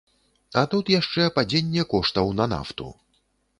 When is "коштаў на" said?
1.93-2.51